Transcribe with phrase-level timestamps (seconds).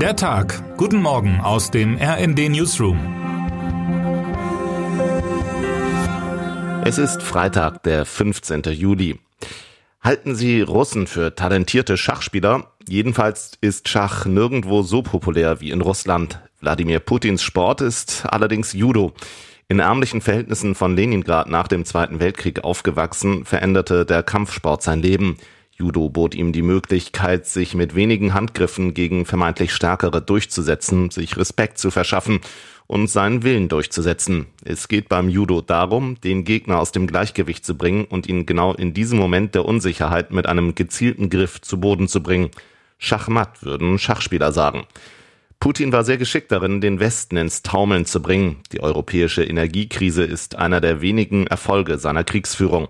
[0.00, 0.76] Der Tag.
[0.76, 2.98] Guten Morgen aus dem RND Newsroom.
[6.84, 8.62] Es ist Freitag, der 15.
[8.74, 9.18] Juli.
[10.02, 12.72] Halten Sie Russen für talentierte Schachspieler?
[12.86, 16.40] Jedenfalls ist Schach nirgendwo so populär wie in Russland.
[16.60, 19.14] Wladimir Putins Sport ist allerdings Judo.
[19.68, 25.38] In ärmlichen Verhältnissen von Leningrad nach dem Zweiten Weltkrieg aufgewachsen, veränderte der Kampfsport sein Leben.
[25.78, 31.76] Judo bot ihm die Möglichkeit, sich mit wenigen Handgriffen gegen vermeintlich Stärkere durchzusetzen, sich Respekt
[31.76, 32.40] zu verschaffen
[32.86, 34.46] und seinen Willen durchzusetzen.
[34.64, 38.72] Es geht beim Judo darum, den Gegner aus dem Gleichgewicht zu bringen und ihn genau
[38.72, 42.50] in diesem Moment der Unsicherheit mit einem gezielten Griff zu Boden zu bringen.
[42.96, 44.86] Schachmatt würden Schachspieler sagen.
[45.60, 48.62] Putin war sehr geschickt darin, den Westen ins Taumeln zu bringen.
[48.72, 52.88] Die europäische Energiekrise ist einer der wenigen Erfolge seiner Kriegsführung.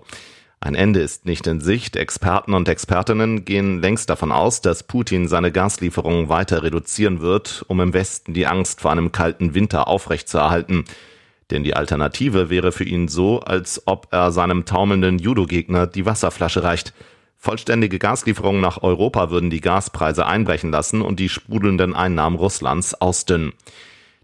[0.59, 1.95] Ein Ende ist nicht in Sicht.
[1.95, 7.79] Experten und Expertinnen gehen längst davon aus, dass Putin seine Gaslieferungen weiter reduzieren wird, um
[7.79, 10.85] im Westen die Angst vor einem kalten Winter aufrechtzuerhalten.
[11.51, 16.63] Denn die Alternative wäre für ihn so, als ob er seinem taumelnden Judo-Gegner die Wasserflasche
[16.63, 16.93] reicht.
[17.37, 23.53] Vollständige Gaslieferungen nach Europa würden die Gaspreise einbrechen lassen und die sprudelnden Einnahmen Russlands ausdünnen.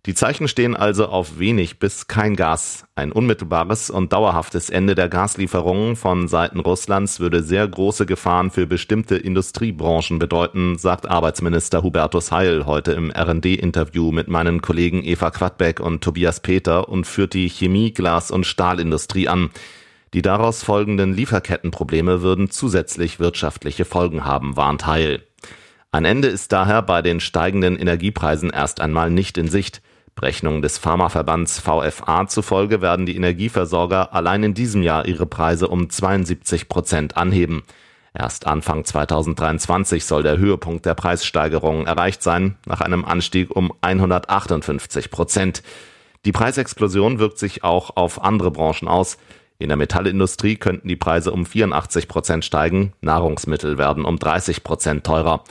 [0.05, 2.83] Die Zeichen stehen also auf wenig bis kein Gas.
[2.93, 8.67] Ein unmittelbares und dauerhaftes Ende der Gaslieferungen von Seiten Russlands würde sehr große Gefahren für
[8.67, 15.79] bestimmte Industriebranchen bedeuten, sagt Arbeitsminister Hubertus Heil heute im RD-Interview mit meinen Kollegen Eva Quadbeck
[15.79, 19.51] und Tobias Peter und führt die Chemie-, Glas- und Stahlindustrie an.
[20.13, 25.23] Die daraus folgenden Lieferkettenprobleme würden zusätzlich wirtschaftliche Folgen haben, warnt Heil.
[25.93, 29.81] Ein Ende ist daher bei den steigenden Energiepreisen erst einmal nicht in Sicht.
[30.15, 35.89] Berechnungen des Pharmaverbands VFA zufolge werden die Energieversorger allein in diesem Jahr ihre Preise um
[35.89, 37.63] 72 Prozent anheben.
[38.13, 45.09] Erst Anfang 2023 soll der Höhepunkt der Preissteigerungen erreicht sein, nach einem Anstieg um 158
[45.09, 45.63] Prozent.
[46.25, 49.17] Die Preisexplosion wirkt sich auch auf andere Branchen aus.
[49.57, 55.03] In der Metallindustrie könnten die Preise um 84 Prozent steigen, Nahrungsmittel werden um 30 Prozent
[55.05, 55.43] teurer.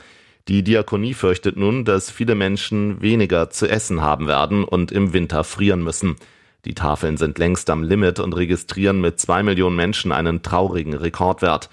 [0.49, 5.45] Die Diakonie fürchtet nun, dass viele Menschen weniger zu essen haben werden und im Winter
[5.45, 6.17] frieren müssen.
[6.65, 11.71] Die Tafeln sind längst am Limit und registrieren mit zwei Millionen Menschen einen traurigen Rekordwert.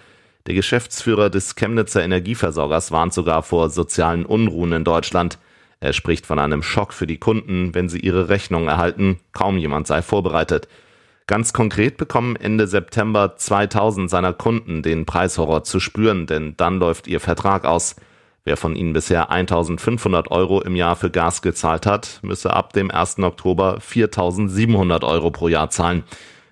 [0.47, 5.39] Der Geschäftsführer des Chemnitzer Energieversorgers warnt sogar vor sozialen Unruhen in Deutschland.
[5.79, 9.19] Er spricht von einem Schock für die Kunden, wenn sie ihre Rechnung erhalten.
[9.31, 10.67] Kaum jemand sei vorbereitet.
[11.27, 17.07] Ganz konkret bekommen Ende September 2000 seiner Kunden den Preishorror zu spüren, denn dann läuft
[17.07, 17.95] ihr Vertrag aus.
[18.45, 22.89] Wer von Ihnen bisher 1500 Euro im Jahr für Gas gezahlt hat, müsse ab dem
[22.89, 23.19] 1.
[23.19, 26.03] Oktober 4700 Euro pro Jahr zahlen.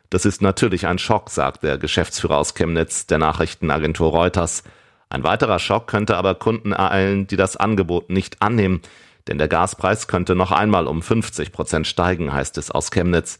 [0.09, 4.63] Das ist natürlich ein Schock, sagt der Geschäftsführer aus Chemnitz der Nachrichtenagentur Reuters.
[5.09, 8.81] Ein weiterer Schock könnte aber Kunden ereilen, die das Angebot nicht annehmen,
[9.27, 13.39] denn der Gaspreis könnte noch einmal um 50 Prozent steigen, heißt es aus Chemnitz.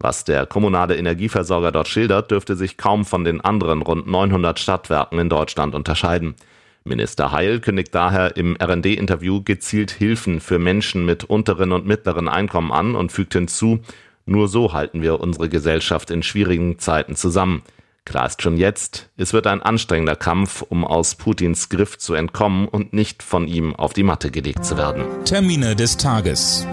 [0.00, 5.18] Was der kommunale Energieversorger dort schildert, dürfte sich kaum von den anderen rund 900 Stadtwerken
[5.18, 6.36] in Deutschland unterscheiden.
[6.84, 12.72] Minister Heil kündigt daher im RD-Interview gezielt Hilfen für Menschen mit unteren und mittleren Einkommen
[12.72, 13.80] an und fügt hinzu,
[14.26, 17.62] nur so halten wir unsere Gesellschaft in schwierigen Zeiten zusammen.
[18.04, 22.66] Klar ist schon jetzt, es wird ein anstrengender Kampf, um aus Putins Griff zu entkommen
[22.66, 25.04] und nicht von ihm auf die Matte gelegt zu werden.
[25.24, 26.66] Termine des Tages.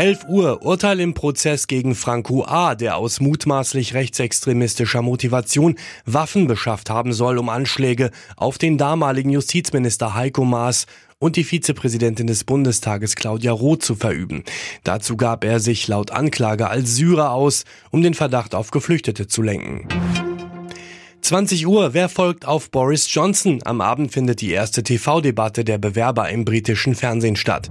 [0.00, 5.74] 11 Uhr Urteil im Prozess gegen Franco A., der aus mutmaßlich rechtsextremistischer Motivation
[6.06, 10.86] Waffen beschafft haben soll, um Anschläge auf den damaligen Justizminister Heiko Maas
[11.18, 14.42] und die Vizepräsidentin des Bundestages Claudia Roth zu verüben.
[14.84, 19.42] Dazu gab er sich laut Anklage als Syrer aus, um den Verdacht auf Geflüchtete zu
[19.42, 19.86] lenken.
[21.20, 23.60] 20 Uhr, wer folgt auf Boris Johnson?
[23.66, 27.70] Am Abend findet die erste TV-Debatte der Bewerber im britischen Fernsehen statt.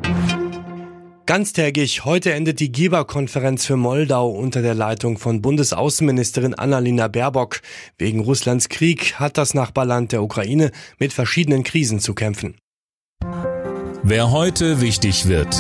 [1.30, 7.62] Ganztägig, heute endet die Geberkonferenz für Moldau unter der Leitung von Bundesaußenministerin Annalena Baerbock.
[8.00, 12.56] Wegen Russlands Krieg hat das Nachbarland der Ukraine mit verschiedenen Krisen zu kämpfen.
[14.02, 15.56] Wer heute wichtig wird.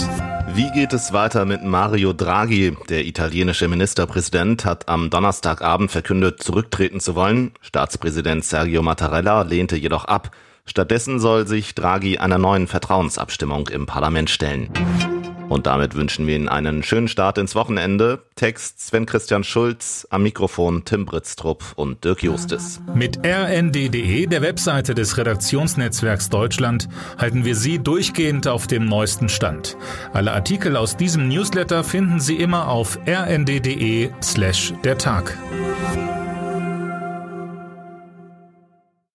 [0.55, 2.75] Wie geht es weiter mit Mario Draghi?
[2.89, 7.51] Der italienische Ministerpräsident hat am Donnerstagabend verkündet, zurücktreten zu wollen.
[7.61, 10.35] Staatspräsident Sergio Mattarella lehnte jedoch ab.
[10.65, 14.71] Stattdessen soll sich Draghi einer neuen Vertrauensabstimmung im Parlament stellen.
[15.49, 18.21] Und damit wünschen wir Ihnen einen schönen Start ins Wochenende.
[18.35, 22.79] Text Sven Christian Schulz, am Mikrofon Tim Britztrup und Dirk Justis.
[22.93, 26.87] Mit rnd.de, der Webseite des Redaktionsnetzwerks Deutschland,
[27.17, 29.75] halten wir Sie durchgehend auf dem neuesten Stand.
[30.13, 35.35] Alle Artikel aus diesem Newsletter finden Sie immer auf rnd.de slash der Tag.